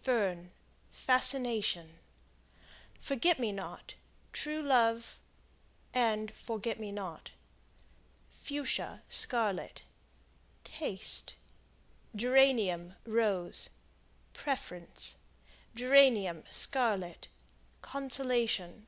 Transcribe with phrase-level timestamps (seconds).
[0.00, 0.50] Fern
[0.90, 1.98] Fascination.
[3.02, 3.92] Forget me not
[4.32, 5.18] True love,
[5.92, 7.32] Forget me not.
[8.42, 9.82] Fuschia, Scarlet
[10.64, 11.34] Taste.
[12.16, 13.68] Geranium, Rose
[14.32, 15.16] Preference.
[15.74, 17.28] Geranium, Scarlet
[17.82, 18.86] Consolation.